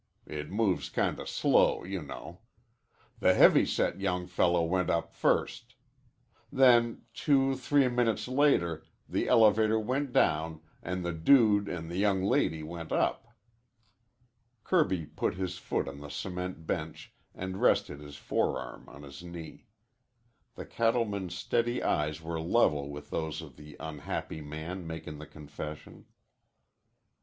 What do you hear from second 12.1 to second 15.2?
lady went up." Kirby